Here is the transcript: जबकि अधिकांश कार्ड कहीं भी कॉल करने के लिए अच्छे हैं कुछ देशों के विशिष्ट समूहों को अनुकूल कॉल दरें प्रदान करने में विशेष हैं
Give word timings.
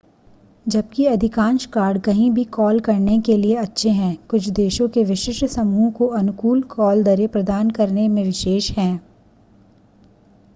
जबकि 0.65 1.05
अधिकांश 1.05 1.65
कार्ड 1.73 1.99
कहीं 2.03 2.29
भी 2.31 2.43
कॉल 2.55 2.79
करने 2.79 3.19
के 3.19 3.35
लिए 3.37 3.55
अच्छे 3.55 3.89
हैं 3.89 4.15
कुछ 4.29 4.47
देशों 4.61 4.87
के 4.89 5.03
विशिष्ट 5.03 5.45
समूहों 5.47 5.91
को 5.91 6.07
अनुकूल 6.21 6.61
कॉल 6.71 7.03
दरें 7.03 7.27
प्रदान 7.29 7.69
करने 7.71 8.07
में 8.07 8.23
विशेष 8.23 8.71
हैं 8.71 8.95